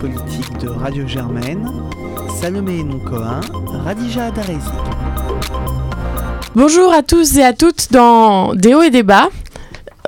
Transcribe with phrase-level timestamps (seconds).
[0.00, 1.68] politique de Radio Germaine,
[2.40, 3.40] Salomé Noncoin,
[3.84, 4.30] Radija.
[6.54, 9.28] Bonjour à tous et à toutes dans Des hauts et des bas.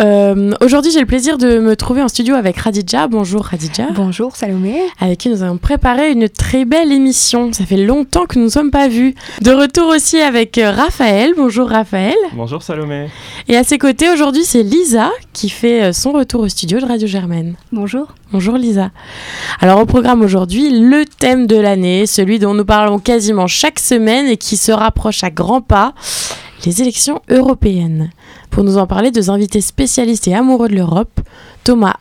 [0.00, 3.08] Euh, Aujourd'hui, j'ai le plaisir de me trouver en studio avec Radija.
[3.08, 3.88] Bonjour Radija.
[3.94, 4.80] Bonjour Salomé.
[5.00, 7.52] Avec qui nous avons préparé une très belle émission.
[7.52, 9.14] Ça fait longtemps que nous ne sommes pas vus.
[9.40, 11.32] De retour aussi avec euh, Raphaël.
[11.36, 12.14] Bonjour Raphaël.
[12.34, 13.08] Bonjour Salomé.
[13.48, 16.84] Et à ses côtés, aujourd'hui, c'est Lisa qui fait euh, son retour au studio de
[16.84, 17.54] Radio Germaine.
[17.72, 18.08] Bonjour.
[18.30, 18.90] Bonjour Lisa.
[19.60, 24.26] Alors au programme aujourd'hui, le thème de l'année, celui dont nous parlons quasiment chaque semaine
[24.26, 25.94] et qui se rapproche à grands pas,
[26.64, 28.10] les élections européennes.
[28.50, 31.20] Pour nous en parler, deux invités spécialistes et amoureux de l'Europe,
[31.64, 31.96] Thomas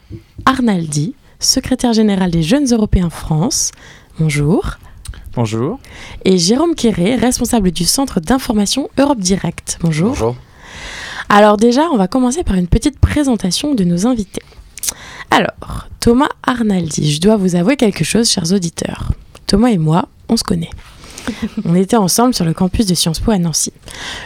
[0.46, 3.72] Arnaldi, secrétaire général des Jeunes Européens France.
[4.20, 4.78] Bonjour.
[5.34, 5.80] Bonjour.
[6.26, 9.78] Et Jérôme Quéré, responsable du Centre d'information Europe Direct.
[9.82, 10.10] Bonjour.
[10.10, 10.36] Bonjour.
[11.30, 14.42] Alors déjà, on va commencer par une petite présentation de nos invités.
[15.30, 19.12] Alors, Thomas Arnaldi, je dois vous avouer quelque chose, chers auditeurs.
[19.46, 20.70] Thomas et moi, on se connaît.
[21.66, 23.74] On était ensemble sur le campus de Sciences Po à Nancy.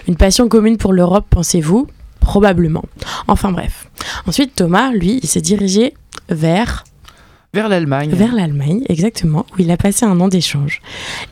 [0.08, 1.88] Une passion commune pour l'Europe, pensez-vous?
[2.20, 2.84] Probablement.
[3.28, 3.90] Enfin bref.
[4.28, 5.94] Ensuite, Thomas, lui, il s'est dirigé
[6.30, 6.84] vers
[7.54, 8.12] Vers l'Allemagne.
[8.14, 10.82] vers l'Allemagne, exactement, où il a passé un an d'échange.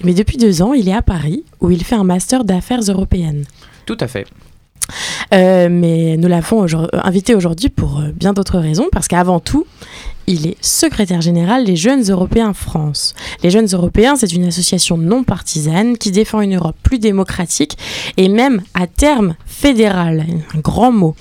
[0.03, 3.45] Mais depuis deux ans, il est à Paris, où il fait un master d'affaires européennes.
[3.86, 4.26] Tout à fait.
[5.36, 9.39] Euh, mais nous l'avons aujourd- euh, invité aujourd'hui pour euh, bien d'autres raisons, parce qu'avant
[9.39, 9.66] tout,
[10.28, 13.16] il est secrétaire général des Jeunes Européens France.
[13.44, 17.78] Les Jeunes Européens, c'est une association non partisane qui défend une Europe plus démocratique
[18.17, 21.16] et même à terme fédérale, un grand mot.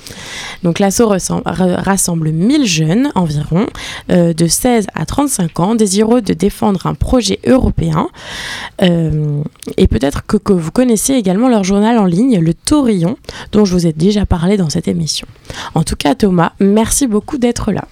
[0.63, 1.03] Donc l'asso
[1.47, 3.67] rassemble 1000 jeunes environ,
[4.11, 8.09] euh, de 16 à 35 ans, désireux de défendre un projet européen.
[8.83, 9.43] Euh,
[9.77, 13.17] et peut-être que, que vous connaissez également leur journal en ligne, le Taurillon,
[13.53, 15.27] dont je vous ai déjà parlé dans cette émission.
[15.75, 17.87] En tout cas, Thomas, merci beaucoup d'être là.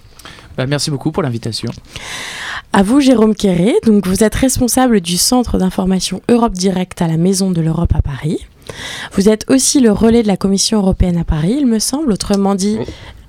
[0.57, 1.71] Bah, merci beaucoup pour l'invitation.
[2.73, 3.75] À vous, Jérôme Quéré.
[3.85, 8.01] Donc, vous êtes responsable du centre d'information Europe Direct à la Maison de l'Europe à
[8.01, 8.39] Paris.
[9.13, 12.11] Vous êtes aussi le relais de la Commission européenne à Paris, il me semble.
[12.11, 12.77] Autrement dit,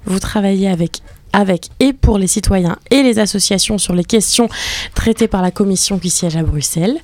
[0.05, 1.03] vous travaillez avec
[1.35, 4.49] avec et pour les citoyens et les associations sur les questions
[4.95, 6.97] traitées par la Commission qui siège à Bruxelles.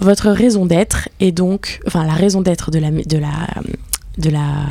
[0.00, 3.30] Votre raison d'être est donc, enfin la raison d'être de la, de la,
[4.18, 4.66] de la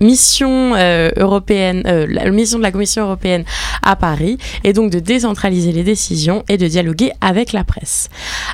[0.00, 3.44] mission euh, européenne, euh, de la Commission européenne
[3.82, 8.08] à Paris est donc de décentraliser les décisions et de dialoguer avec la presse.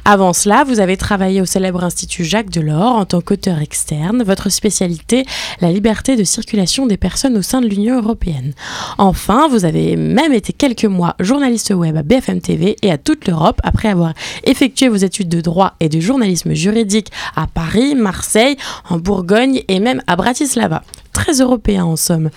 [0.04, 4.22] Avant cela, vous avez travaillé au célèbre Institut Jacques Delors en tant qu'auteur externe.
[4.22, 5.24] Votre spécialité,
[5.60, 8.52] la liberté de circulation des personnes au sein de l'Union européenne.
[8.98, 13.26] Enfin, vous avez même été quelques mois journaliste web à BFM TV et à toute
[13.26, 18.56] l'Europe après avoir effectué vos études de droit et de journalisme juridique à Paris, Marseille,
[18.88, 20.82] en Bourgogne et même à Bratislava.
[21.14, 22.28] Très européen en somme.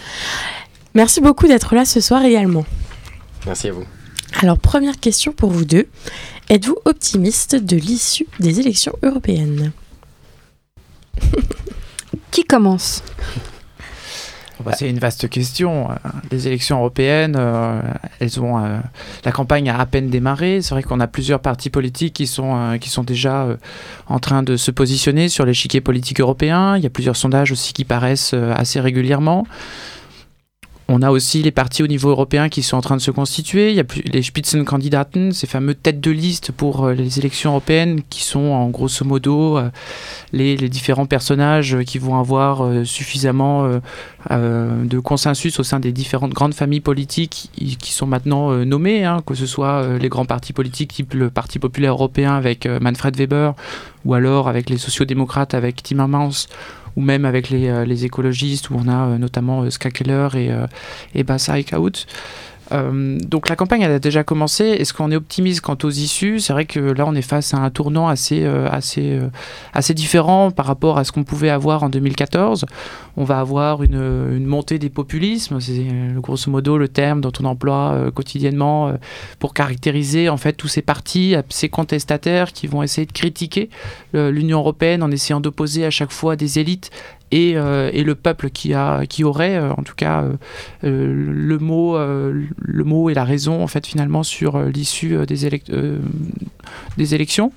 [0.94, 2.66] Merci beaucoup d'être là ce soir également.
[3.46, 3.84] Merci à vous.
[4.40, 5.88] Alors, première question pour vous deux.
[6.50, 9.74] Êtes-vous optimiste de l'issue des élections européennes?
[12.32, 13.04] Qui commence?
[14.74, 15.92] C'est une vaste question.
[15.92, 15.94] Euh,
[16.32, 17.82] Les élections européennes, euh,
[18.20, 18.80] elles ont euh,
[19.24, 20.62] la campagne a à peine démarré.
[20.62, 23.48] C'est vrai qu'on a plusieurs partis politiques qui sont qui sont déjà
[24.08, 26.78] en train de se positionner sur l'échiquier politique européen.
[26.78, 29.46] Il y a plusieurs sondages aussi qui paraissent assez régulièrement.
[30.90, 33.72] On a aussi les partis au niveau européen qui sont en train de se constituer.
[33.72, 38.02] Il y a les Spitzenkandidaten, ces fameux têtes de liste pour euh, les élections européennes,
[38.10, 39.70] qui sont en grosso modo euh,
[40.32, 43.80] les, différents personnages euh, qui vont avoir suffisamment
[44.30, 47.50] de consensus au sein des différentes grandes familles politiques
[47.80, 51.60] qui sont maintenant nommées, hein, que ce soit les grands partis politiques type le Parti
[51.60, 53.54] populaire européen avec Manfred Weber,
[54.06, 56.48] ou alors avec les sociodémocrates avec Timmermans,
[56.98, 60.30] ou même avec les, euh, les écologistes où on a euh, notamment euh, Ska Keller
[60.34, 60.50] et,
[61.14, 61.54] et Bassa.
[62.72, 64.66] Euh, donc la campagne a déjà commencé.
[64.66, 66.40] Est-ce qu'on est optimiste quant aux issues?
[66.40, 69.30] C'est vrai que là on est face à un tournant assez, euh, assez, euh,
[69.74, 72.66] assez différent par rapport à ce qu'on pouvait avoir en 2014.
[73.16, 75.88] On va avoir une, montée des populismes, c'est
[76.18, 78.94] grosso modo le terme dont on emploie quotidiennement
[79.40, 83.70] pour caractériser en fait tous ces partis, ces contestataires qui vont essayer de critiquer
[84.14, 86.92] l'Union européenne en essayant d'opposer à chaque fois des élites
[87.32, 90.24] et, euh, et le peuple qui, a, qui aurait, euh, en tout cas,
[90.84, 95.72] euh, le, mot, le mot et la raison, en fait, finalement, sur l'issue des, élec-
[96.98, 97.52] des élections.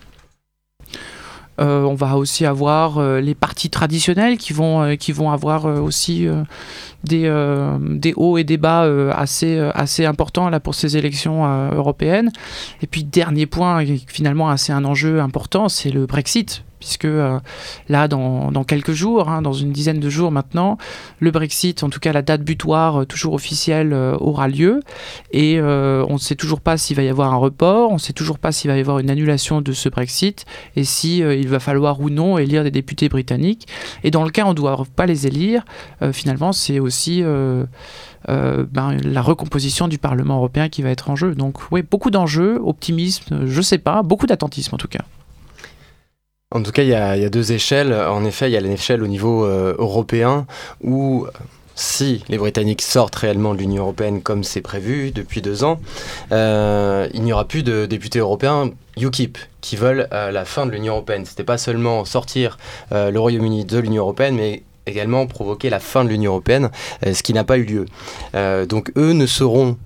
[1.59, 6.27] On va aussi avoir les partis traditionnels qui vont, qui vont avoir aussi
[7.05, 7.29] des,
[7.81, 11.45] des hauts et des bas assez, assez importants là, pour ces élections
[11.75, 12.31] européennes.
[12.81, 16.65] Et puis, dernier point, finalement assez un enjeu important, c'est le Brexit.
[16.81, 17.07] Puisque
[17.89, 20.79] là, dans, quelques jours, hein, dans une dizaine de jours maintenant,
[21.21, 24.81] le Brexit, en tout cas la date butoir toujours officielle, aura lieu.
[25.31, 28.13] Et on ne sait toujours pas s'il va y avoir un report, on ne sait
[28.13, 30.47] toujours pas s'il va y avoir une annulation de ce Brexit,
[30.77, 33.69] et si il va falloir ou non élire des députés britanniques.
[34.03, 35.65] Et dans le cas on ne doit pas les élire,
[36.13, 37.23] finalement, c'est aussi
[38.29, 41.35] euh, ben, la recomposition du Parlement européen qui va être en jeu.
[41.35, 45.05] Donc oui, beaucoup d'enjeux, optimisme, je sais pas, beaucoup d'attentisme en tout cas.
[46.53, 47.93] En tout cas, il y, a deux échelles.
[47.93, 50.47] En effet, il y a l'échelle au niveau euh, européen
[50.83, 51.27] où
[51.77, 55.81] si les Britanniques sortent réellement de l'Union européenne comme c'est prévu depuis deux ans,
[56.33, 60.95] euh, il n'y aura plus de députés européens UKIP qui veulent la fin de l'Union
[60.95, 61.25] européenne.
[61.25, 62.59] C'était pas seulement sortir
[62.91, 66.71] le Royaume-Uni de l'Union européenne, mais également provoquer la fin de l'Union européenne,
[67.07, 67.87] euh, ce qui n'a pas eu lieu.
[68.35, 69.77] Euh, donc eux ne seront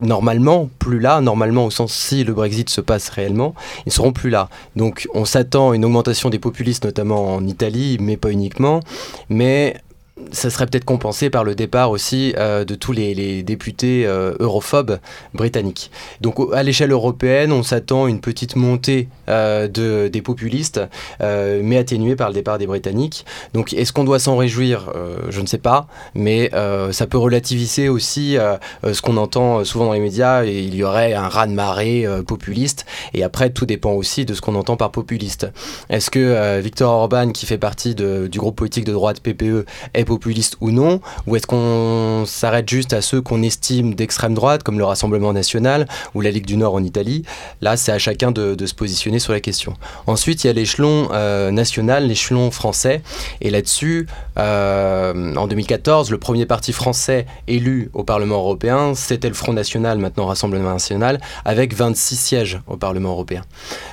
[0.00, 3.54] normalement plus là, normalement au sens si le Brexit se passe réellement,
[3.86, 4.48] ils seront plus là.
[4.76, 8.80] Donc on s'attend à une augmentation des populistes, notamment en Italie, mais pas uniquement.
[9.28, 9.76] Mais
[10.32, 14.98] ça serait peut-être compensé par le départ aussi euh, de tous les, députés euh, europhobes
[15.34, 15.90] britanniques.
[16.20, 20.80] Donc à l'échelle européenne, on s'attend à une petite montée euh, de, des populistes,
[21.20, 23.24] mais atténuée par le départ des Britanniques.
[23.54, 24.92] Donc est-ce qu'on doit s'en réjouir?
[25.28, 26.50] Je ne sais pas, mais
[26.92, 28.36] ça peut relativiser aussi
[28.82, 30.44] ce qu'on entend souvent dans les médias.
[30.44, 34.54] Et il y aurait un raz-de-marée populiste, et après tout dépend aussi de ce qu'on
[34.54, 35.48] entend par populiste.
[35.88, 40.56] Est-ce que Victor Orban, qui fait partie du groupe politique de droite PPE, est populiste
[40.60, 44.84] ou non Ou est-ce qu'on s'arrête juste à ceux qu'on estime d'extrême droite, comme le
[44.84, 45.86] Rassemblement national
[46.16, 47.22] ou la Ligue du Nord en Italie?
[47.60, 49.74] Là, c'est à chacun de, se positionner sur la question.
[50.08, 53.02] Ensuite, il y a l'échelon euh, national, l'échelon français.
[53.40, 59.34] Et là-dessus, euh, en 2014, le premier parti français élu au Parlement européen, c'était le
[59.34, 63.42] Front National, maintenant Rassemblement National, avec 26 sièges au Parlement européen.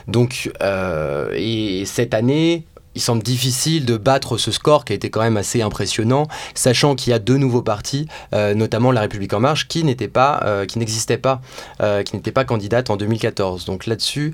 [0.08, 2.66] Donc, euh, et cette année,
[2.98, 6.96] il semble difficile de battre ce score qui a été quand même assez impressionnant, sachant
[6.96, 10.42] qu'il y a deux nouveaux partis, euh, notamment La République en Marche, qui n'était pas,
[10.46, 11.42] euh, qui n'existait pas,
[11.80, 13.66] euh, qui pas candidate en 2014.
[13.66, 14.34] Donc là-dessus,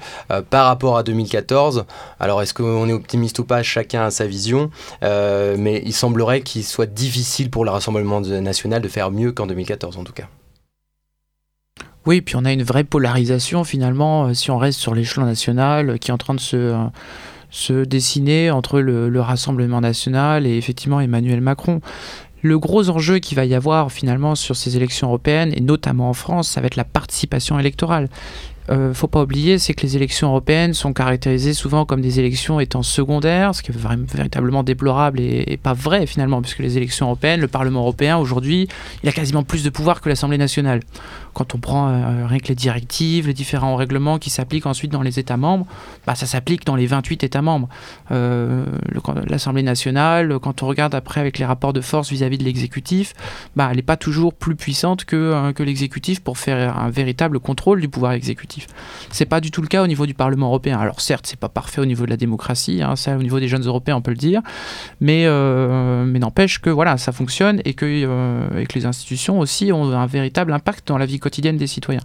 [0.49, 1.85] par rapport à 2014,
[2.19, 4.71] alors est-ce qu'on est optimiste ou pas Chacun a sa vision,
[5.01, 9.97] mais il semblerait qu'il soit difficile pour le Rassemblement national de faire mieux qu'en 2014
[9.97, 10.27] en tout cas.
[12.05, 16.11] Oui, puis on a une vraie polarisation finalement, si on reste sur l'échelon national, qui
[16.11, 16.73] est en train de se
[17.53, 21.79] se dessiner entre le, Rassemblement national et effectivement Emmanuel Macron.
[22.41, 26.13] Le gros enjeu qu'il va y avoir finalement sur ces élections européennes, et notamment en
[26.13, 28.09] France, ça va être la participation électorale
[28.69, 32.59] euh, faut pas oublier, c'est que les élections européennes sont caractérisées souvent comme des élections
[32.59, 37.41] étant secondaires, ce qui est véritablement déplorable et, pas vrai finalement, puisque les élections européennes,
[37.41, 38.67] le Parlement européen aujourd'hui,
[39.03, 40.79] il a quasiment plus de pouvoir que l'Assemblée nationale.
[41.33, 45.01] Quand on prend euh, rien que les directives, les différents règlements qui s'appliquent ensuite dans
[45.01, 45.65] les États membres,
[46.05, 47.67] bah, ça s'applique dans les 28 États membres.
[48.11, 48.65] Euh,
[49.27, 53.13] L'Assemblée nationale, quand on regarde après avec les rapports de force vis-à-vis de l'exécutif,
[53.55, 57.39] bah, elle n'est pas toujours plus puissante que, euh, que l'exécutif pour faire un véritable
[57.39, 58.67] contrôle du pouvoir exécutif.
[59.09, 60.79] C'est pas du tout le cas au niveau du Parlement européen.
[60.79, 63.47] Alors certes, c'est pas parfait au niveau de la démocratie, hein, ça au niveau des
[63.47, 64.41] jeunes européens on peut le dire,
[65.01, 65.27] mais,
[66.05, 67.85] mais n'empêche que voilà, ça fonctionne et que,
[68.57, 72.03] et que les institutions aussi ont un véritable impact dans la vie quotidienne des citoyens.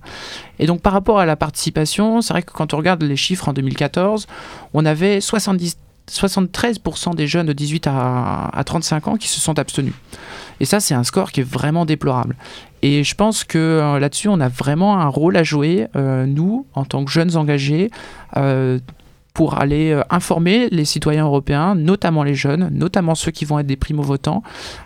[0.59, 3.49] Et donc par rapport à la participation, c'est vrai que quand on regarde les chiffres
[3.49, 4.27] en 2014,
[4.73, 5.77] on avait 70
[6.09, 9.93] 73% des jeunes de 18 à, à 35 ans qui se sont abstenus.
[10.61, 12.37] Et ça, c'est un score qui est vraiment déplorable.
[12.83, 16.67] Et je pense que euh, là-dessus, on a vraiment un rôle à jouer, euh, nous,
[16.75, 17.91] en tant que jeunes engagés,
[18.37, 18.79] euh,
[19.35, 23.77] pour aller informer les citoyens européens, notamment les jeunes, notamment ceux qui vont être des
[23.77, 24.43] primo-votants,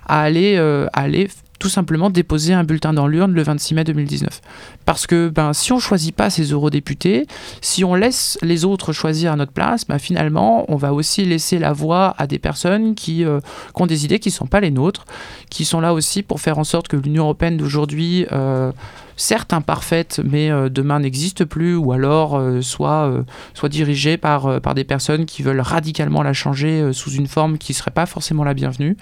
[0.06, 1.30] aller, à aller
[1.62, 4.40] tout simplement déposer un bulletin dans l'urne le 26 mai 2019.
[4.84, 7.28] Parce que ben, si on ne choisit pas ces eurodéputés,
[7.60, 11.60] si on laisse les autres choisir à notre place, ben, finalement, on va aussi laisser
[11.60, 13.38] la voix à des personnes qui, euh,
[13.76, 15.04] ont des idées qui ne sont pas les nôtres,
[15.50, 18.26] qui sont là aussi pour faire en sorte que l'Union européenne d'aujourd'hui...
[18.32, 18.72] Euh,
[19.16, 23.22] certes imparfaite, mais euh, demain n'existe plus, ou alors euh, soit, euh,
[23.54, 27.72] soit dirigée par, par des personnes qui veulent radicalement la changer sous une forme qui
[27.72, 28.96] ne serait pas forcément la bienvenue.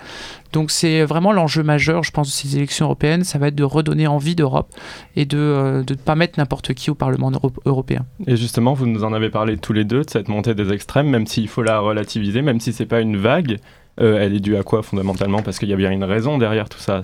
[0.52, 3.64] Donc c'est vraiment l'enjeu majeur, je pense, de ces élections européennes, ça va être de
[3.64, 4.72] redonner envie d'Europe
[5.16, 7.30] et de ne pas mettre n'importe qui au Parlement
[7.64, 8.04] européen.
[8.26, 11.08] Et justement, vous nous en avez parlé tous les deux de cette montée des extrêmes,
[11.08, 13.58] même s'il faut la relativiser, même si c'est pas une vague,
[13.98, 15.42] elle est due à quoi fondamentalement?
[15.42, 17.02] Parce qu'il y a bien une raison derrière tout ça.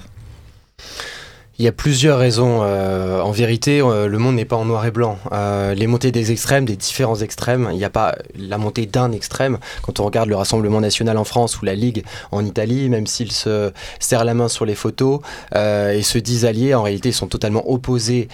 [1.58, 2.60] Il y a plusieurs raisons.
[2.62, 5.18] Euh, en vérité, euh, le monde n'est pas en noir et blanc.
[5.32, 9.10] Euh, les montées des extrêmes, des différents extrêmes, il n'y a pas la montée d'un
[9.12, 9.56] extrême.
[9.80, 13.32] Quand on regarde le Rassemblement national en France ou la Ligue en Italie, même s'ils
[13.32, 15.20] se serrent la main sur les photos
[15.54, 18.28] et se disent alliés, en réalité, ils sont totalement opposés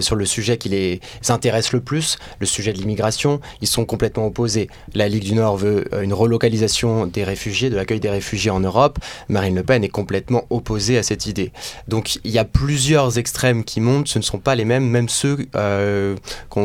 [0.00, 3.40] sur le sujet qui les intéresse le plus, le sujet de l'immigration.
[3.62, 4.68] Ils sont complètement opposés.
[4.94, 8.98] La Ligue du Nord veut une relocalisation des réfugiés, de l'accueil des réfugiés en Europe.
[9.28, 11.52] Marine Le Pen est complètement opposée à cette idée.
[11.88, 14.84] Donc il y a plus plusieurs extrêmes qui montent, ce ne sont pas les mêmes,
[14.88, 16.16] même ceux euh,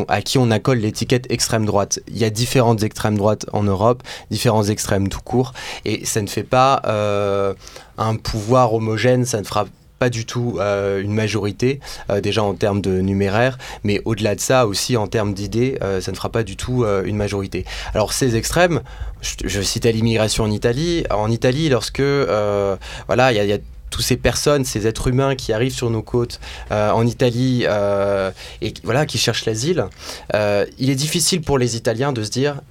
[0.07, 1.99] à qui on accole l'étiquette extrême droite.
[2.07, 5.53] Il y a différentes extrêmes droites en Europe, différents extrêmes tout court,
[5.85, 7.53] et ça ne fait pas euh,
[7.99, 9.67] un pouvoir homogène, ça ne fera
[9.99, 11.79] pas du tout euh, une majorité,
[12.23, 16.15] déjà en termes de numéraire, mais au-delà de ça aussi en termes d'idées, ça ne
[16.15, 17.63] fera pas du tout une majorité.
[17.93, 18.81] Alors ces extrêmes,
[19.21, 21.03] je, citais l'immigration en Italie.
[21.11, 23.59] En Italie, lorsque voilà, il y a
[23.91, 26.39] tous ces personnes, ces êtres humains qui arrivent sur nos côtes
[26.71, 28.31] euh, en Italie euh,
[28.61, 29.85] et qui cherchent l'asile,
[30.33, 32.61] euh, il est difficile pour les Italiens de se dire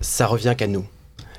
[0.00, 0.86] ça revient qu'à nous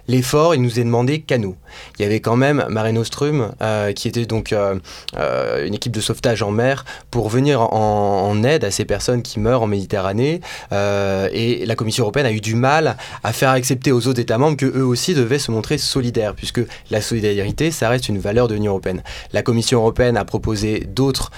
[0.08, 1.55] l'effort, il nous est demandé qu'à nous.
[1.98, 4.75] Il y avait quand même Mare Nostrum, euh, qui était donc euh,
[5.17, 9.39] euh, une équipe de sauvetage en mer, pour venir en, aide à ces personnes qui
[9.39, 10.41] meurent en Méditerranée.
[10.72, 14.58] et la Commission européenne a eu du mal à faire accepter aux autres États membres
[14.58, 18.55] que eux aussi devaient se montrer solidaires, puisque la solidarité, ça reste une valeur de
[18.55, 19.03] l'Union européenne.
[19.34, 21.31] La Commission européenne a proposé d'autres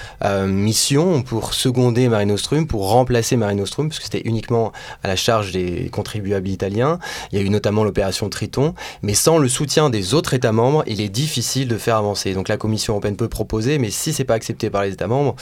[0.46, 5.52] missions pour seconder Mare Nostrum, pour remplacer Mare Nostrum, puisque c'était uniquement à la charge
[5.52, 6.98] des contribuables italiens.
[7.32, 8.53] Il y a eu notamment l'opération Triton
[9.02, 12.34] mais sans le soutien des autres États membres, il est difficile de faire avancer.
[12.34, 15.36] Donc la Commission européenne peut proposer, mais si c'est pas accepté par les États membres,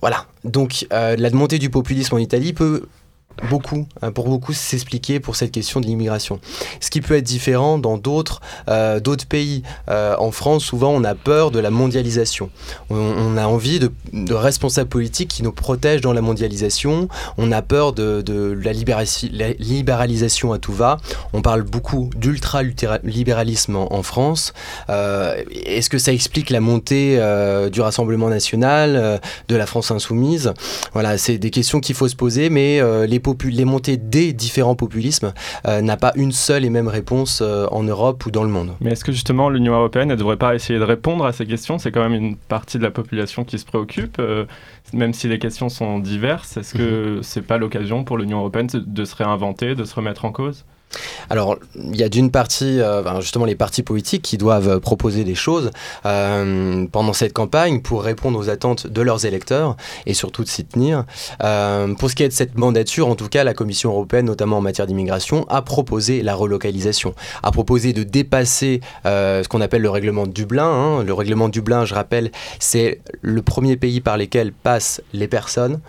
[0.00, 0.26] voilà.
[0.44, 2.86] Donc euh, la montée du populisme en Italie peut
[3.48, 6.40] beaucoup, hein, pour beaucoup s'expliquer pour cette question de l'immigration.
[6.80, 9.62] Ce qui peut être différent dans d'autres euh, pays.
[9.88, 12.50] Euh, en France, souvent, on a peur de la mondialisation.
[12.88, 13.90] On, a envie de,
[14.32, 17.08] responsables politiques qui nous protègent dans la mondialisation.
[17.38, 20.98] On a peur de, la, libéralisation à tout va.
[21.32, 24.54] On parle beaucoup d'ultra-libéralisme en, France.
[24.88, 27.16] Euh, est-ce que ça explique la montée
[27.70, 30.52] du Rassemblement national, de la France insoumise?
[30.92, 35.32] Voilà, c'est des questions qu'il faut se poser, mais les les, montées des différents populismes
[35.66, 38.74] euh, n'a pas une seule et même réponse euh, en Europe ou dans le monde.
[38.80, 41.78] Mais est-ce que justement l'Union européenne ne devrait pas essayer de répondre à ces questions?
[41.78, 44.44] C'est quand même une partie de la population qui se préoccupe, euh,
[44.92, 46.56] même si les questions sont diverses.
[46.56, 47.22] Est-ce que mhm.
[47.22, 50.64] c'est pas l'occasion pour l'Union européenne de se réinventer, de se remettre en cause?
[51.28, 55.34] Alors, il y a d'une partie, euh, justement, les partis politiques qui doivent proposer des
[55.34, 55.70] choses
[56.06, 60.64] euh, pendant cette campagne pour répondre aux attentes de leurs électeurs et surtout de s'y
[60.64, 61.04] tenir.
[61.42, 64.58] Euh, pour ce qui est de cette mandature, en tout cas, la Commission européenne, notamment
[64.58, 69.90] en matière d'immigration, a proposé la relocalisation, a proposé de dépasser ce qu'on appelle le
[69.90, 70.64] règlement de Dublin.
[70.64, 71.04] Hein.
[71.04, 75.80] Le règlement de Dublin, je rappelle, c'est le premier pays par lequel passent les personnes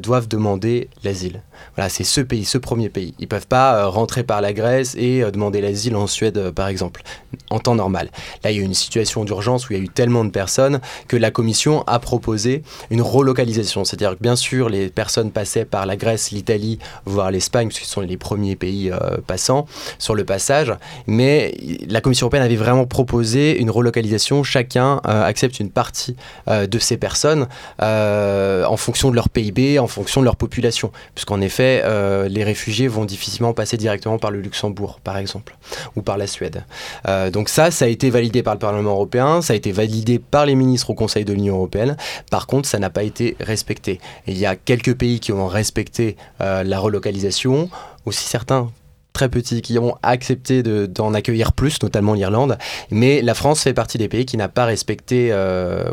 [0.00, 1.42] doivent demander l'asile.
[1.76, 3.14] Voilà, c'est ce pays, ce premier pays.
[3.18, 6.52] Ils peuvent pas euh, rentrer par la Grèce et euh, demander l'asile en Suède, euh,
[6.52, 7.02] par exemple,
[7.50, 8.10] en temps normal.
[8.44, 10.30] Là, il y a eu une situation d'urgence où il y a eu tellement de
[10.30, 13.84] personnes que la Commission a proposé une relocalisation.
[13.84, 17.88] C'est-à-dire que bien sûr, les personnes passaient par la Grèce, l'Italie, voire l'Espagne, parce qu'ils
[17.88, 18.90] sont les premiers pays
[19.26, 19.66] passants
[19.98, 20.72] sur le passage.
[21.06, 21.54] Mais
[21.88, 24.42] la Commission européenne avait vraiment proposé une relocalisation.
[24.42, 26.16] Chacun accepte une partie
[26.48, 27.46] de ces personnes
[27.80, 32.88] en fonction de leur PIB, en fonction de leur population, puisqu'en effet, euh, les réfugiés
[32.88, 35.56] vont difficilement passer directement par le Luxembourg, par exemple,
[35.96, 36.64] ou par la Suède.
[37.08, 40.18] Euh, donc ça, ça a été validé par le Parlement européen, ça a été validé
[40.18, 41.96] par les ministres au Conseil de l'Union européenne.
[42.30, 44.00] Par contre, ça n'a pas été respecté.
[44.26, 47.70] il y a quelques pays qui ont respecté euh, la relocalisation,
[48.04, 48.70] aussi certains
[49.12, 52.58] très petits qui ont accepté d'en accueillir plus, notamment l'Irlande.
[52.90, 55.28] Mais la France fait partie des pays qui n'a pas respecté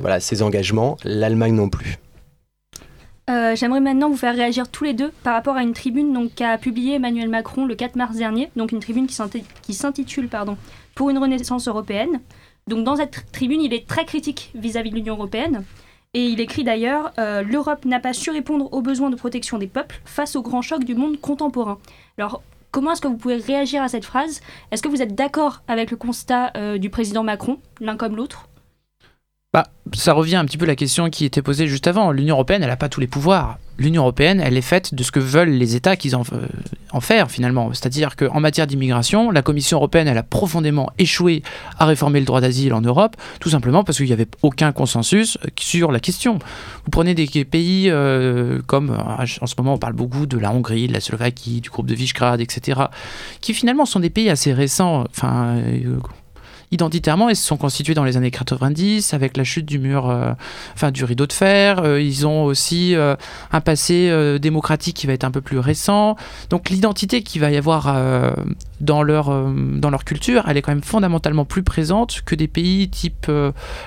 [0.01, 2.02] voilà, ses engagements, l'Allemagne non plus.
[3.29, 6.57] Euh, j'aimerais maintenant vous faire réagir tous les deux par rapport à une tribune qu'a
[6.57, 10.29] publiée Emmanuel Macron le 4 mars dernier, donc une tribune qui s'intitule
[10.93, 12.19] Pour une renaissance européenne.
[12.67, 15.63] Donc dans cette tribune, il est très critique vis-à-vis de l'Union européenne.
[16.13, 19.67] Et il écrit d'ailleurs euh, L'Europe n'a pas su répondre aux besoins de protection des
[19.67, 21.79] peuples face aux grands chocs du monde contemporain.
[22.17, 24.41] Alors, comment est-ce que vous pouvez réagir à cette phrase?
[24.71, 28.49] Est-ce que vous êtes d'accord avec le constat euh, du président Macron, l'un comme l'autre?
[29.53, 32.11] Bah, ça revient un petit peu à la question qui était posée juste avant.
[32.11, 33.59] L'Union européenne, elle n'a pas tous les pouvoirs.
[33.77, 36.47] L'Union européenne, elle est faite de ce que veulent les États qu'ils en, euh,
[36.91, 37.71] en faire finalement.
[37.71, 41.43] C'est-à-dire qu'en matière d'immigration, la Commission européenne, elle a profondément échoué
[41.77, 45.37] à réformer le droit d'asile en Europe, tout simplement parce qu'il n'y avait aucun consensus
[45.45, 46.39] euh, sur la question.
[46.85, 50.87] Vous prenez des pays euh, comme, en ce moment, on parle beaucoup de la Hongrie,
[50.87, 52.81] de la Slovaquie, du groupe de Visegrad, etc.,
[53.39, 55.03] qui finalement sont des pays assez récents.
[55.11, 55.57] Enfin
[56.73, 60.33] identitairement, ils se sont constitués dans les années 90 avec la chute du mur, euh,
[60.73, 61.79] enfin du rideau de fer.
[61.79, 63.15] Euh, ils ont aussi euh,
[63.51, 66.15] un passé démocratique qui va être un peu plus récent.
[66.49, 67.95] Donc l'identité qu'il va y avoir
[68.81, 72.89] dans, leur, dans leur culture, elle est quand même fondamentalement plus présente que des pays
[72.89, 73.31] type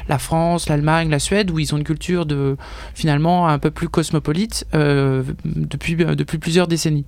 [0.09, 2.57] la France, l'Allemagne, la Suède, où ils ont une culture de,
[2.95, 7.05] finalement un peu plus cosmopolite depuis, depuis plusieurs décennies.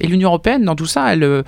[0.00, 1.44] Et l'Union européenne, dans tout ça, elle,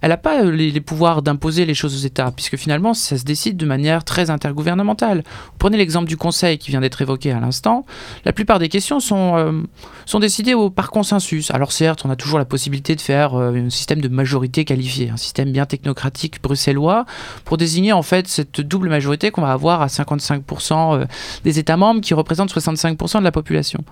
[0.00, 3.24] elle n'a pas euh, les, pouvoirs d'imposer les choses aux États, puisque finalement, ça se
[3.24, 5.22] décide de manière très intergouvernementale.
[5.58, 7.84] prenez l'exemple du Conseil qui vient d'être évoqué à l'instant.
[8.24, 9.62] La plupart des questions sont, euh,
[10.06, 11.50] sont décidées au, par consensus.
[11.50, 15.10] Alors certes, on a toujours la possibilité de faire euh, un système de majorité qualifiée,
[15.10, 17.04] un système bien technocratique bruxellois,
[17.44, 21.06] pour désigner en fait cette double majorité qu'on va avoir à 55%
[21.44, 23.84] des États membres qui représentent 65% de la population.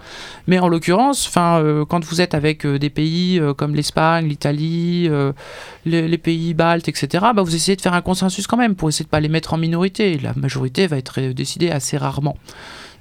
[0.46, 5.10] Mais en l'occurrence, quand vous êtes avec des pays comme l'Espagne, l'Italie,
[6.06, 9.04] les, pays baltes, etc., bah, vous essayez de faire un consensus quand même pour essayer
[9.04, 10.18] de ne pas les mettre en minorité.
[10.18, 12.36] La majorité va être décidée assez rarement.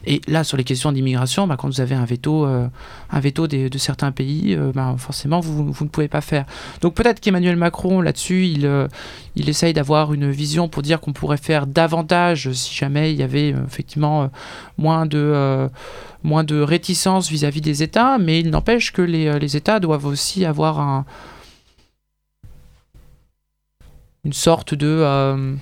[0.05, 2.67] Et là, sur les questions d'immigration, bah, quand vous avez un veto, euh,
[3.11, 6.45] un veto de certains pays, euh, bah, forcément, vous, ne pouvez pas faire.
[6.81, 8.87] Donc peut-être qu'Emmanuel Macron, là-dessus, il, euh,
[9.35, 13.53] essaye d'avoir une vision pour dire qu'on pourrait faire davantage si jamais il y avait
[13.65, 14.29] effectivement
[14.77, 15.69] moins de,
[16.23, 20.79] moins de réticence vis-à-vis des États, mais il n'empêche que les États doivent aussi avoir
[20.79, 21.05] un
[24.25, 25.55] une sorte de euh,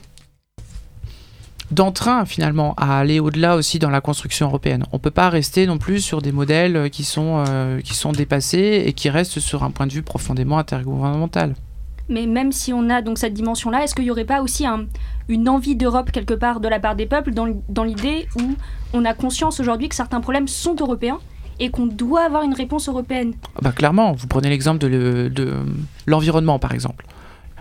[1.72, 4.86] d'entrain finalement à aller au-delà aussi dans la construction européenne.
[4.92, 8.12] On ne peut pas rester non plus sur des modèles qui sont, euh, qui sont
[8.12, 11.56] dépassés et qui restent sur un point de vue profondément intergouvernemental.
[12.08, 14.66] Mais même si on a donc cette dimension-là, est-ce qu'il n'y aurait pas aussi
[15.28, 18.56] une envie d'Europe quelque part de la part des peuples dans, dans l'idée où
[18.94, 21.18] on a conscience aujourd'hui que certains problèmes sont européens
[21.60, 23.34] et qu'on doit avoir une réponse européenne?
[23.60, 25.54] Bah, Clairement, vous prenez l'exemple de
[26.06, 27.08] l'environnement par exemple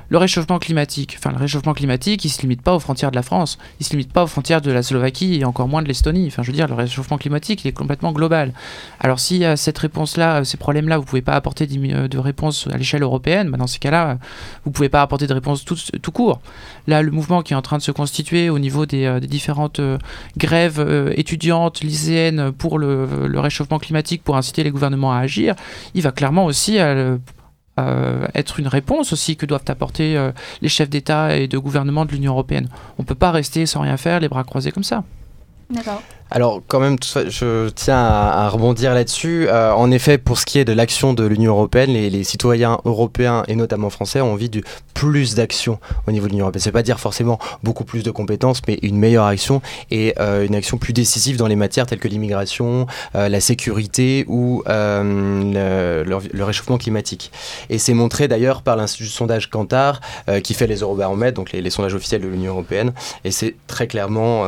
[0.08, 3.22] le réchauffement climatique, enfin le réchauffement climatique, il se limite pas aux frontières de la
[3.22, 6.26] France, il se limite pas aux frontières de la Slovaquie et encore moins de l'Estonie.
[6.26, 8.52] Enfin, je veux dire, le réchauffement climatique, est complètement global.
[9.00, 12.76] Alors, si à cette réponse-là, ces problèmes-là, vous pouvez pas apporter euh, de réponse à
[12.76, 14.18] l'échelle européenne, bah, dans ces cas-là,
[14.64, 16.40] vous pouvez pas apporter de réponse tout, court.
[16.86, 19.80] Là, le mouvement qui est en train de se constituer au niveau des, euh, différentes
[19.80, 19.98] euh,
[20.36, 25.54] grèves étudiantes, lycéennes pour le, réchauffement climatique, pour inciter les gouvernements à agir,
[25.94, 26.78] il va clairement aussi
[27.78, 30.30] euh, être une réponse aussi que doivent apporter euh,
[30.62, 32.68] les chefs d'État et de gouvernement de l'Union européenne.
[32.98, 35.02] On ne peut pas rester sans rien faire, les bras croisés comme ça.
[35.70, 36.02] D'accord.
[36.34, 39.46] Alors quand même, je tiens à, rebondir là-dessus.
[39.48, 43.44] Euh, en effet, pour ce qui est de l'action de l'Union européenne, les, citoyens européens
[43.46, 46.62] et notamment français ont envie de plus d'action au niveau de l'Union européenne.
[46.62, 50.56] C'est pas dire forcément beaucoup plus de compétences, mais une meilleure action et euh, une
[50.56, 56.04] action plus décisive dans les matières telles que l'immigration, euh, la sécurité ou le,
[56.44, 57.30] réchauffement climatique.
[57.70, 60.00] Et c'est montré d'ailleurs par l'Institut de sondage Kantar
[60.42, 62.92] qui fait les eurobaromètres, donc les, les sondages officiels de l'Union européenne,
[63.22, 64.44] et c'est très clairement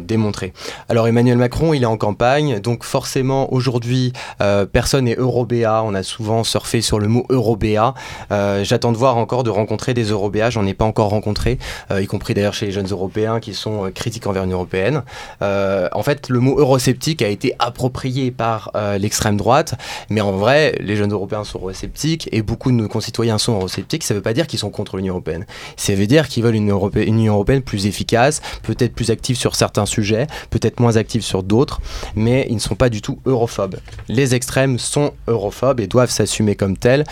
[0.00, 0.52] démontré.
[0.88, 5.84] Alors Emmanuel Emmanuel Macron, il est en campagne, donc forcément aujourd'hui, euh, personne n'est eurobéa.
[5.84, 7.94] On a souvent surfé sur le mot eurobéa.
[8.32, 10.50] Euh, j'attends de voir encore de rencontrer des eurobéas.
[10.50, 11.60] J'en ai pas encore rencontré,
[11.92, 15.04] euh, y compris d'ailleurs chez les jeunes européens qui sont critiques envers l'Union européenne.
[15.40, 19.74] en fait, le mot eurosceptique a été approprié par l'extrême droite,
[20.08, 24.02] mais en vrai, les jeunes européens sont eurosceptiques et beaucoup de nos concitoyens sont eurosceptiques.
[24.02, 25.46] Ça ne veut pas dire qu'ils sont contre l'Union européenne.
[25.76, 29.54] Ça veut dire qu'ils veulent une, une Union européenne plus efficace, peut-être plus active sur
[29.54, 31.80] certains sujets, peut-être moins active sur d'autres,
[32.14, 33.76] mais ils ne sont pas du tout europhobes.
[34.08, 37.04] Les extrêmes sont europhobes et doivent s'assumer comme tels.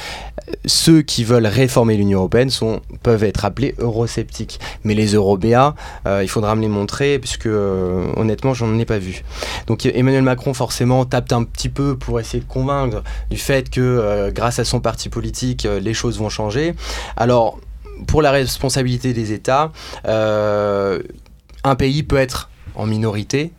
[0.64, 2.50] Ceux qui veulent réformer l'Union européenne
[3.02, 4.60] peuvent être appelés eurosceptiques.
[4.84, 5.74] Mais les eurobéas,
[6.06, 9.24] euh, il faudra me les montrer, puisque euh, honnêtement, j'en ai pas vu.
[9.66, 13.80] Donc Emmanuel Macron, forcément, tape un petit peu pour essayer de convaincre du fait que
[13.80, 16.74] euh, grâce à son parti politique, les choses vont changer.
[17.16, 17.58] Alors,
[18.06, 19.72] pour la responsabilité des États,
[20.04, 23.52] un pays peut être en minorité,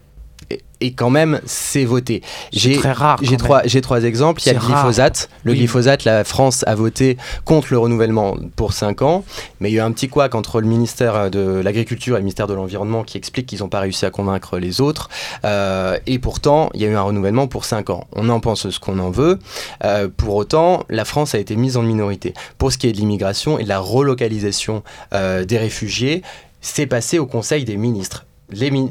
[0.81, 2.21] et quand même c'est voté.
[2.51, 3.19] J'ai très rare.
[3.21, 4.41] J'ai trois, j'ai trois exemples.
[4.43, 5.29] Il y a le glyphosate.
[5.43, 9.23] Le glyphosate, la France a voté contre le renouvellement pour 5 ans,
[9.59, 12.23] mais il y a eu un petit couac entre le ministère de l'Agriculture et le
[12.23, 15.09] ministère de l'Environnement qui explique qu'ils n'ont pas réussi à convaincre les autres.
[15.45, 18.07] Euh, et pourtant, il y a eu un renouvellement pour 5 ans.
[18.13, 19.39] On en pense ce qu'on en veut.
[19.83, 22.33] Euh, pour autant, la France a été mise en minorité.
[22.57, 26.21] Pour ce qui est de l'immigration et de la relocalisation euh, des réfugiés,
[26.61, 28.25] c'est passé au Conseil des ministres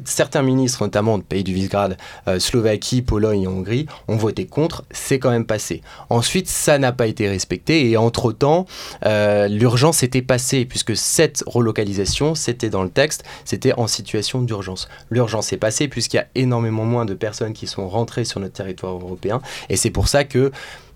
[0.04, 4.84] certains ministres, notamment de pays du Visegrad, euh, Slovaquie, Pologne et Hongrie, ont voté contre.
[4.90, 5.82] C'est quand même passé.
[6.10, 8.66] Ensuite, ça n'a pas été respecté et entre-temps,
[9.06, 14.88] euh, l'urgence était passée puisque cette relocalisation, c'était dans le texte, c'était en situation d'urgence.
[15.10, 18.54] L'urgence est passée puisqu'il y a énormément moins de personnes qui sont rentrées sur notre
[18.54, 20.52] territoire européen et c'est pour ça que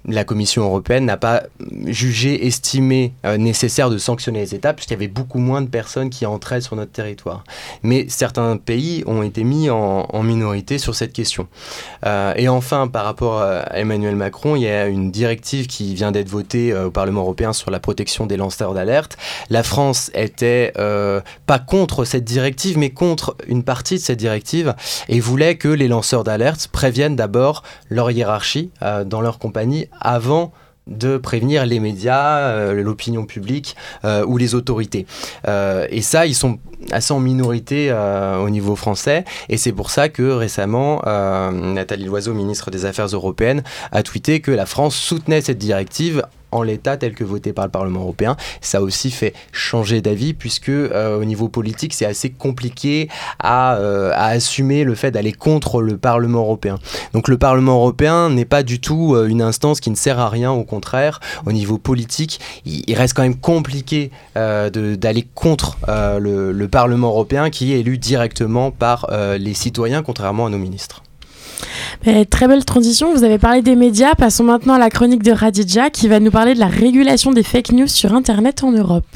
[0.09, 1.45] la Commission européenne n'a pas
[1.87, 6.11] jugé, estimé euh, nécessaire de sanctionner les États, puisqu'il y avait beaucoup moins de personnes
[6.11, 7.45] qui entraient sur notre territoire.
[7.83, 11.49] Mais certains pays ont été mis en, minorité sur cette question.
[12.07, 16.13] Euh, et enfin, par rapport à Emmanuel Macron, il y a une directive qui vient
[16.13, 19.17] d'être votée euh, au Parlement européen sur la protection des lanceurs d'alerte.
[19.51, 20.73] La France était
[21.47, 24.75] pas contre cette directive, mais contre une partie de cette directive
[25.09, 28.71] et voulait que les lanceurs d'alerte préviennent d'abord leur hiérarchie
[29.07, 30.53] dans leur compagnie avant
[30.87, 35.07] de prévenir les médias, euh, l'opinion publique euh, ou les autorités.
[35.47, 36.59] Euh, et ça, ils sont
[36.91, 39.25] assez en minorité au niveau français.
[39.49, 41.01] Et c'est pour ça que récemment,
[41.53, 46.63] Nathalie Loiseau, ministre des Affaires européennes, a tweeté que la France soutenait cette directive en
[46.63, 48.37] l'état tel que voté par le Parlement européen.
[48.61, 54.13] Ça aussi fait changer d'avis puisque euh, au niveau politique, c'est assez compliqué à, euh,
[54.15, 56.79] à, assumer le fait d'aller contre le Parlement européen.
[57.13, 60.29] Donc le Parlement européen n'est pas du tout euh, une instance qui ne sert à
[60.29, 67.09] rien, au contraire, au niveau politique, il, reste quand même compliqué d'aller contre le, Parlement
[67.09, 71.03] européen qui est élu directement par les citoyens, contrairement à nos ministres
[72.31, 75.91] très belle transition, vous avez parlé des médias, passons maintenant à la chronique de Radija
[75.91, 79.07] qui va nous parler de la régulation des fake news sur Internet en Europe.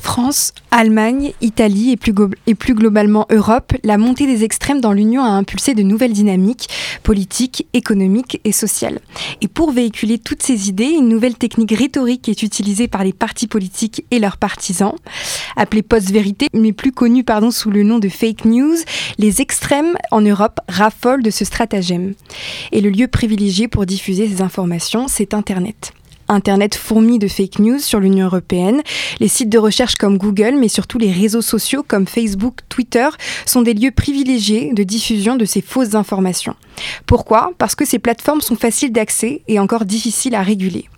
[0.00, 5.74] France, Allemagne, Italie et plus, globalement Europe, la montée des extrêmes dans l'Union a impulsé
[5.74, 6.68] de nouvelles dynamiques
[7.02, 9.00] politiques, économiques et sociales.
[9.40, 13.46] Et pour véhiculer toutes ces idées, une nouvelle technique rhétorique est utilisée par les partis
[13.46, 14.94] politiques et leurs partisans.
[15.56, 18.76] Appelée post-vérité, mais plus connue pardon, sous le nom de fake news,
[19.18, 22.14] les extrêmes en Europe raffolent de ce stratagème.
[22.72, 25.92] Et le lieu privilégié pour diffuser ces informations, c'est Internet.
[26.32, 28.82] Internet fourmi de fake news sur l'Union européenne.
[29.20, 33.08] Les sites de recherche comme Google, mais surtout les réseaux sociaux comme Facebook, Twitter,
[33.46, 36.56] sont des lieux privilégiés de diffusion de ces fausses informations.
[37.06, 37.52] Pourquoi?
[37.58, 40.88] Parce que ces plateformes sont faciles d'accès et encore difficiles à réguler.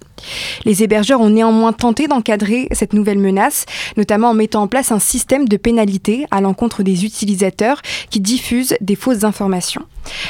[0.65, 3.67] Les hébergeurs ont néanmoins tenté d'encadrer cette nouvelle menace,
[3.97, 8.77] notamment en mettant en place un système de pénalité à l'encontre des utilisateurs qui diffusent
[8.81, 9.83] des fausses informations.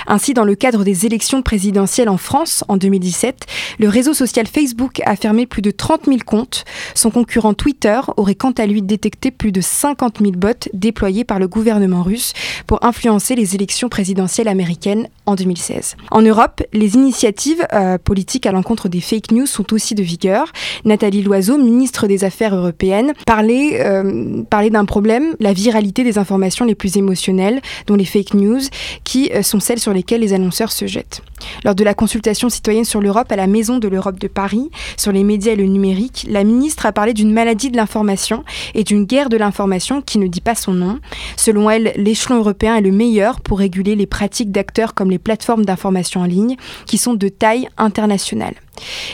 [0.06, 3.46] Ainsi, dans le cadre des élections présidentielles en France en 2017,
[3.78, 6.64] le réseau social Facebook a fermé plus de 30 000 comptes.
[6.94, 11.38] Son concurrent Twitter aurait quant à lui détecté plus de 50 000 bots déployés par
[11.38, 12.32] le gouvernement russe
[12.66, 15.96] pour influencer les élections présidentielles américaines en 2016.
[16.10, 20.52] En Europe, les initiatives euh, politiques à l'encontre des fake news sont aussi de vigueur.
[20.84, 26.64] Nathalie Loiseau, ministre des Affaires européennes, parlait, euh, parlait d'un problème, la viralité des informations
[26.64, 28.60] les plus émotionnelles, dont les fake news,
[29.04, 31.22] qui euh, sont celles sur lesquelles les annonceurs se jettent.
[31.64, 35.12] Lors de la consultation citoyenne sur l'Europe à la Maison de l'Europe de Paris, sur
[35.12, 39.04] les médias et le numérique, la ministre a parlé d'une maladie de l'information et d'une
[39.04, 41.00] guerre de l'information qui ne dit pas son nom.
[41.36, 45.64] Selon elle, l'échelon européen est le meilleur pour réguler les pratiques d'acteurs comme les plateformes
[45.64, 48.54] d'information en ligne, qui sont de taille internationale.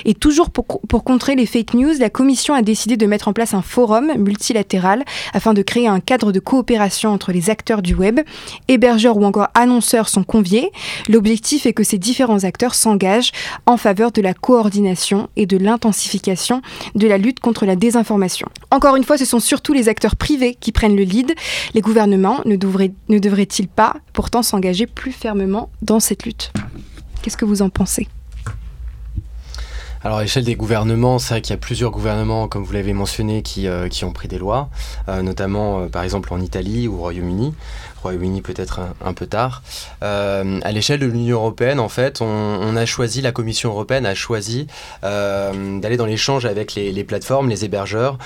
[0.05, 3.55] Et toujours pour, contrer les fake news, la Commission a décidé de mettre en place
[3.55, 8.21] un forum multilatéral afin de créer un cadre de coopération entre les acteurs du web.
[8.69, 10.71] Hébergeurs ou encore annonceurs sont conviés.
[11.09, 13.33] L'objectif est que ces différents acteurs s'engagent
[13.67, 16.63] en faveur de la coordination et de l'intensification
[16.95, 18.49] de la lutte contre la désinformation.
[18.71, 21.35] Encore une fois, ce sont surtout les acteurs privés qui prennent le lead.
[21.75, 26.53] Les gouvernements ne devraient-ils pas pourtant s'engager plus fermement dans cette lutte?
[27.23, 28.09] Qu'est-ce que vous en pensez?
[30.03, 32.95] Alors à l'échelle des gouvernements, c'est vrai qu'il y a plusieurs gouvernements, comme vous l'avez
[32.95, 34.71] mentionné, qui, euh, qui, ont pris des lois,
[35.11, 37.53] euh, notamment euh, par exemple en Italie ou au Royaume-Uni.
[38.03, 39.63] Royaume-Uni peut-être un, peu tard.
[40.01, 44.69] à l'échelle de l'Union européenne, en fait, on, a choisi, la Commission européenne a choisi
[45.03, 48.17] d'aller dans l'échange avec les, plateformes, les hébergeurs,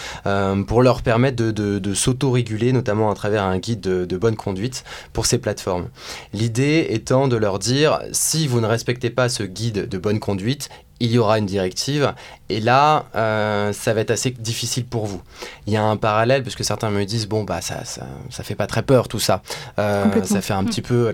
[0.69, 4.37] pour leur permettre de, de, de s'auto-réguler, notamment à travers un guide de, de bonne
[4.37, 5.89] conduite pour ces plateformes.
[6.33, 10.71] L'idée étant de leur dire, si vous ne respectez pas ce guide de bonne conduite,
[11.00, 12.14] il y aura une directive
[12.48, 15.22] et là euh, ça va être assez difficile pour vous.
[15.66, 18.42] Il y a un parallèle parce que certains me disent bon bah ça ça, ça
[18.44, 19.42] fait pas très peur tout ça.
[19.78, 21.12] Euh, ça fait un petit peu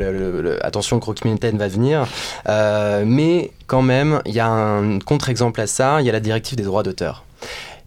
[0.63, 2.07] attention le croquis va venir
[2.49, 6.21] euh, mais quand même il y a un contre-exemple à ça, il y a la
[6.21, 7.25] directive des droits d'auteur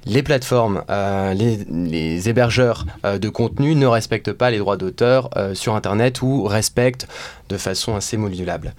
[0.06, 5.53] les plateformes, euh, les, hébergeurs euh, de contenu ne respectent pas les droits d'auteur euh,
[5.53, 7.08] sur Internet ou respectent
[7.54, 8.74] de façon assez modulable.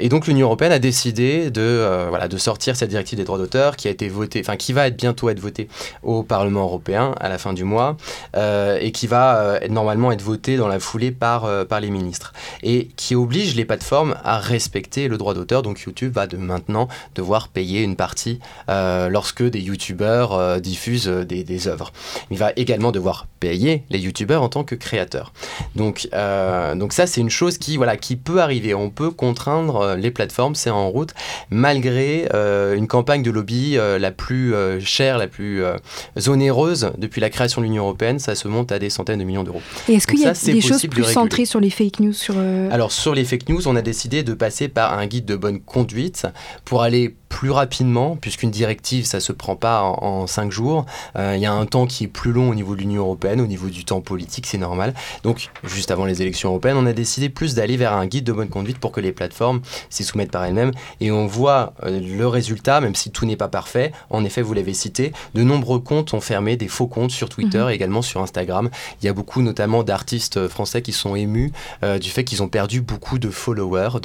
[0.00, 3.76] et donc l'Union européenne a décidé de, voilà, de sortir cette directive des droits d'auteur
[3.76, 5.68] qui a été votée, enfin qui va bientôt être votée
[6.02, 7.96] au Parlement européen à la fin du mois
[8.36, 11.48] et qui va normalement être votée dans la foulée par,
[11.80, 15.62] les ministres et qui oblige les plateformes à respecter le droit d'auteur.
[15.62, 21.44] Donc YouTube va de maintenant devoir payer une partie lorsque des youtubeurs euh, diffusent des,
[21.44, 21.92] des, œuvres.
[22.30, 25.32] Il va également devoir payer les youtubeurs en tant que créateurs.
[25.74, 26.08] Donc,
[26.76, 28.72] donc ça, c'est une chose qui, voilà, qui peut arriver.
[28.72, 31.12] On peut contraindre les plateformes, c'est en route,
[31.50, 32.28] malgré
[32.76, 35.64] une campagne de lobby la plus chère, la plus
[36.26, 38.20] onéreuse depuis la création de l'Union européenne.
[38.20, 39.62] Ça se monte à des centaines de millions d'euros.
[39.88, 42.36] Et est-ce qu'il y a des choses plus centrées sur les fake news sur,
[42.70, 45.60] Alors, sur les fake news, on a décidé de passer par un guide de bonne
[45.60, 46.26] conduite
[46.64, 50.84] pour aller plus rapidement, puisqu'une directive, ça se prend pas en, cinq jours.
[51.16, 53.31] Euh, il y a un temps qui est plus long au niveau de l'Union européenne,
[53.40, 54.94] au niveau du temps politique, c'est normal.
[55.22, 58.32] Donc, juste avant les élections européennes, on a décidé plus d'aller vers un guide de
[58.32, 60.72] bonne conduite pour que les plateformes s'y soumettent par elles-mêmes.
[61.00, 63.92] Et on voit euh, le résultat, même si tout n'est pas parfait.
[64.10, 67.58] En effet, vous l'avez cité, de nombreux comptes ont fermé, des faux comptes sur Twitter
[67.58, 67.70] mhm.
[67.70, 68.70] et également sur Instagram.
[69.02, 72.48] Il y a beaucoup, notamment, d'artistes français qui sont émus euh, du fait qu'ils ont
[72.48, 74.00] perdu beaucoup de followers,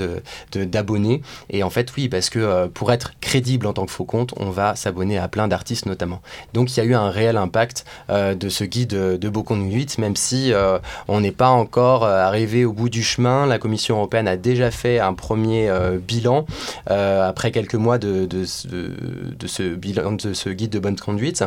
[0.54, 1.18] d'abonnés.
[1.18, 4.34] De, et en fait, oui, parce que pour être crédible en tant que faux compte,
[4.38, 6.22] on va s'abonner à plein d'artistes notamment.
[6.54, 9.98] Donc il y a eu un réel impact euh, de ce guide de Beau Conduite,
[9.98, 13.46] même si euh, on n'est pas encore euh, arrivé au bout du chemin.
[13.46, 15.70] La Commission européenne a déjà fait un premier
[16.08, 16.46] bilan
[16.88, 21.44] après quelques mois de, ce bilan, de ce guide de bonne conduite.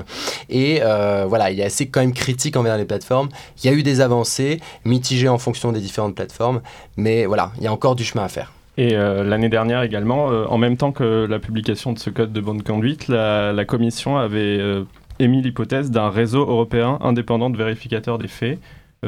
[0.48, 3.28] Et voilà, il est assez quand même critique envers les plateformes.
[3.62, 6.60] Il y a eu des avancées, mitigées en fonction des différentes plateformes,
[6.96, 8.52] mais voilà, il y a encore du chemin à faire.
[8.80, 12.32] Et euh, l'année dernière également, euh, en même temps que la publication de ce code
[12.32, 14.84] de bonne conduite, la, Commission avait euh,
[15.20, 18.58] émis l'hypothèse d'un réseau européen indépendant de vérificateurs des faits.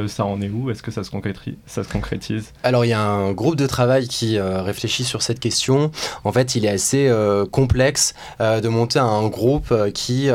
[0.07, 0.71] ça en est où?
[0.71, 5.05] Est-ce que ça se, concrétise, Alors il y a un groupe de travail qui réfléchit
[5.05, 5.91] sur cette question.
[6.25, 7.11] En fait, il est assez
[7.51, 10.29] complexe de monter un groupe qui,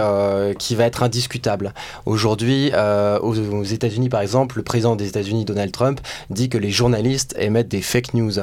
[0.59, 1.73] qui va être indiscutable.
[2.05, 2.71] Aujourd'hui,
[3.21, 7.69] aux États-Unis par exemple, le président des États-Unis, Donald Trump, dit que les journalistes émettent
[7.69, 8.39] des fake news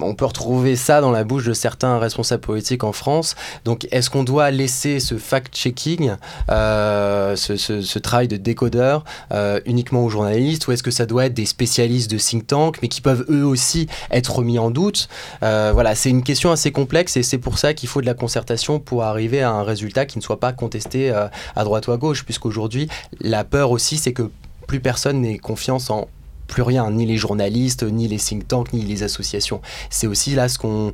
[0.00, 3.36] on peut retrouver ça dans la bouche de certains responsables politiques en France.
[3.64, 6.16] Donc, est-ce qu'on doit laisser ce fact-checking,
[6.50, 11.34] euh, ce, travail de décodeur, euh, uniquement aux journalistes, ou est-ce que ça doit être
[11.34, 15.08] des spécialistes de think tank, mais qui peuvent eux aussi être mis en doute?
[15.42, 18.14] Euh, Voilà, c'est une question assez complexe et c'est pour ça qu'il faut de la
[18.14, 21.96] concertation pour arriver à un résultat qui ne soit pas contesté à droite ou à
[21.96, 22.88] gauche, puisqu'aujourd'hui,
[23.20, 24.30] la peur aussi, c'est que
[24.66, 26.08] plus personne n'ait confiance en
[26.46, 29.60] plus rien, ni les journalistes, ni les think tanks, ni les associations.
[29.90, 30.92] C'est aussi là ce qu'on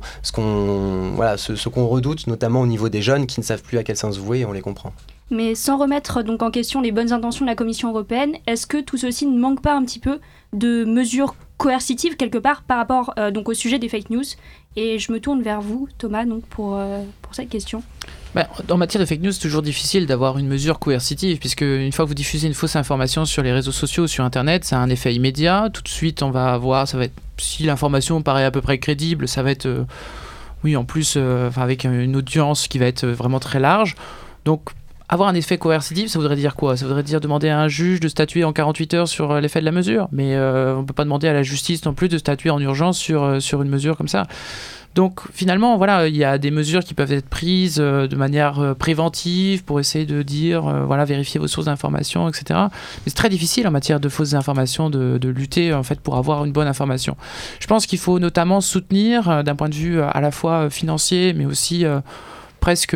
[1.15, 3.97] voilà, ce, qu'on redoute, notamment au niveau des jeunes qui ne savent plus à quel
[3.97, 4.93] sens vouer et on les comprend.
[5.31, 8.81] Mais sans remettre donc en question les bonnes intentions de la Commission européenne, est-ce que
[8.81, 10.19] tout ceci ne manque pas un petit peu
[10.51, 14.23] de mesures coercitives quelque part par rapport euh, donc au sujet des fake news?
[14.75, 17.83] Et je me tourne vers vous, Thomas, donc pour, euh, pour cette question.
[18.33, 21.91] Bah, en matière de fake news, c'est toujours difficile d'avoir une mesure coercitive, puisque une
[21.91, 24.77] fois que vous diffusez une fausse information sur les réseaux sociaux ou sur Internet, ça
[24.77, 25.69] a un effet immédiat.
[25.71, 28.79] Tout de suite, on va avoir, ça va être, si l'information paraît à peu près
[28.79, 29.85] crédible, ça va être, euh,
[30.63, 33.95] oui, en plus, euh, avec une audience qui va être vraiment très large.
[34.45, 34.71] Donc,
[35.13, 36.77] avoir un effet coercitif, ça voudrait dire quoi?
[36.77, 39.59] Ça voudrait dire demander à un juge de statuer en 48 heures sur euh, l'effet
[39.59, 40.07] de la mesure.
[40.11, 42.97] Mais on ne peut pas demander à la justice non plus de statuer en urgence
[42.97, 44.27] sur, sur une mesure comme ça.
[44.95, 48.59] Donc finalement, voilà, il y a des mesures qui peuvent être prises euh, de manière
[48.59, 52.59] euh, préventive pour essayer de dire, euh, voilà, vérifier vos sources d'information, etc.
[52.69, 56.45] Mais c'est très difficile en matière de fausses informations de, lutter en fait pour avoir
[56.45, 57.17] une bonne information.
[57.59, 61.45] Je pense qu'il faut notamment soutenir d'un point de vue à la fois financier, mais
[61.45, 61.85] aussi
[62.59, 62.95] presque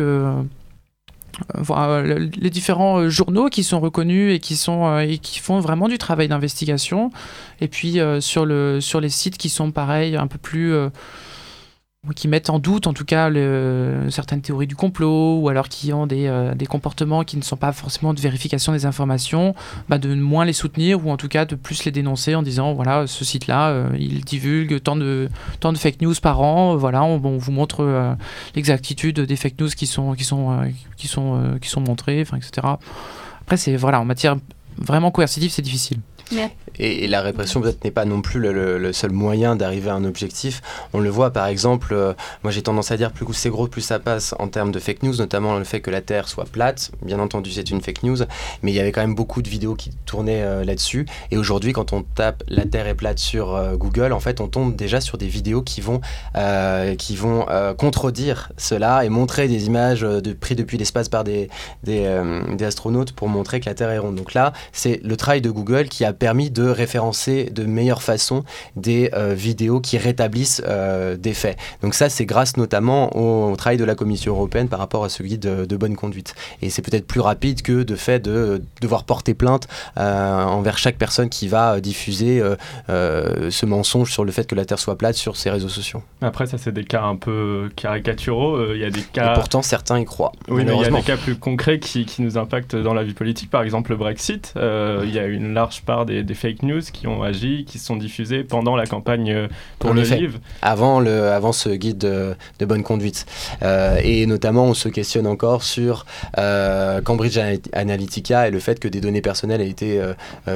[1.56, 6.28] les différents journaux qui sont reconnus et qui, sont, et qui font vraiment du travail
[6.28, 7.10] d'investigation.
[7.60, 10.74] Et puis sur, le, sur les sites qui sont pareils, un peu plus
[12.14, 13.30] qui mettent en doute en tout cas
[14.10, 17.72] certaines théories du complot ou alors qui ont euh, des, comportements qui ne sont pas
[17.72, 19.54] forcément de vérification des informations,
[19.88, 22.74] bah de moins les soutenir ou en tout cas de plus les dénoncer en disant
[22.74, 25.28] voilà ce site-là euh, il divulgue tant de,
[25.60, 28.14] tant de fake news par an, voilà on, vous montre euh,
[28.54, 32.66] l'exactitude des fake news qui sont, qui sont, qui sont, qui sont montrées, etc.
[33.40, 34.36] Après voilà en matière
[34.76, 35.98] vraiment coercitive c'est difficile.
[36.78, 40.62] Et, la répression peut-être n'est pas non plus le, seul moyen d'arriver à un objectif.
[40.92, 42.12] On le voit par exemple, euh,
[42.42, 45.02] moi j'ai tendance à dire plus c'est gros, plus ça passe en termes de fake
[45.02, 46.90] news, notamment le fait que la Terre soit plate.
[47.02, 48.18] Bien entendu c'est une fake news,
[48.62, 51.06] mais il y avait quand même beaucoup de vidéos qui tournaient euh, là-dessus.
[51.30, 54.48] Et aujourd'hui quand on tape la Terre est plate sur euh, Google, en fait on
[54.48, 56.00] tombe déjà sur des vidéos qui vont,
[56.98, 61.48] qui vont contredire cela et montrer des images de, prises depuis l'espace par des,
[61.82, 62.20] des,
[62.56, 64.16] des astronautes pour montrer que la Terre est ronde.
[64.16, 68.44] Donc là c'est le travail de Google qui a permis de référencer de meilleure façon
[68.76, 70.62] des vidéos qui rétablissent
[71.18, 71.58] des faits.
[71.82, 75.22] Donc ça, c'est grâce notamment au, travail de la Commission européenne par rapport à ce
[75.22, 76.34] guide de, bonne conduite.
[76.62, 81.28] Et c'est peut-être plus rapide que de fait de devoir porter plainte envers chaque personne
[81.28, 82.42] qui va diffuser
[82.88, 86.02] ce mensonge sur le fait que la Terre soit plate sur ses réseaux sociaux.
[86.20, 88.72] Après, ça, c'est des cas un peu caricaturaux.
[88.74, 89.32] Il y a des cas...
[89.32, 90.32] Et pourtant, certains y croient.
[90.48, 93.04] Oui, mais il y a des cas plus concrets qui, qui, nous impactent dans la
[93.04, 93.50] vie politique.
[93.50, 94.52] Par exemple, le Brexit.
[94.56, 97.96] Euh, il y a une large part des, fake news qui ont agi, qui sont
[97.96, 100.38] diffusées pendant la campagne euh, pour le livre.
[100.62, 103.26] Avant, le, avant ce guide de, bonne conduite.
[103.62, 107.38] Euh, et notamment, on se questionne encore sur Cambridge
[107.72, 110.00] Analytica et le fait que des données personnelles aient été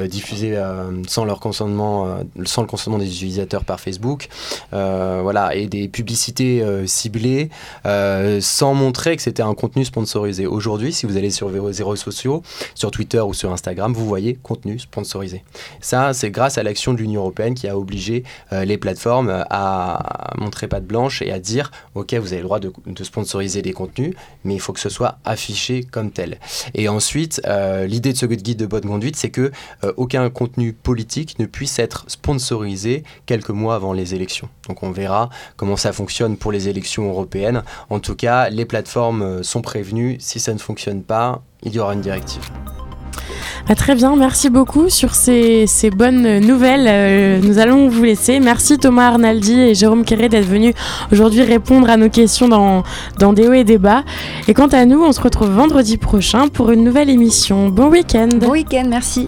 [0.07, 0.61] diffusées
[1.07, 4.27] sans leur consentement, sans le consentement des utilisateurs par Facebook.
[4.71, 7.49] voilà, et des publicités ciblées
[8.39, 10.45] sans montrer que c'était un contenu sponsorisé.
[10.45, 12.43] Aujourd'hui, si vous allez sur vos réseaux sociaux,
[12.75, 15.42] sur Twitter ou sur Instagram, vous voyez contenu sponsorisé.
[15.81, 20.33] Ça, c'est grâce à l'action de l'Union européenne qui a obligé euh, les plateformes à
[20.37, 22.71] montrer patte blanche et à dire ok, vous avez le droit de,
[23.03, 26.39] sponsoriser des contenus, mais il faut que ce soit affiché comme tel.
[26.73, 29.51] Et ensuite, euh, l'idée de ce guide de bonne conduite, c'est que
[29.83, 34.49] euh, aucun contenu politique ne puisse être sponsorisé quelques mois avant les élections.
[34.67, 37.63] Donc on verra comment ça fonctionne pour les élections européennes.
[37.89, 40.17] En tout cas, les plateformes sont prévenues.
[40.19, 42.49] Si ça ne fonctionne pas, il y aura une directive.
[43.69, 46.85] Ah, très bien, merci beaucoup sur ces, bonnes nouvelles.
[46.87, 48.39] Euh, nous allons vous laisser.
[48.39, 50.73] Merci Thomas Arnaldi et Jérôme Quéré d'être venus
[51.11, 52.83] aujourd'hui répondre à nos questions dans,
[53.19, 54.03] dans Déo et Débat.
[54.47, 57.69] Et quant à nous, on se retrouve vendredi prochain pour une nouvelle émission.
[57.69, 58.29] Bon week-end.
[58.39, 59.27] Bon week-end, merci.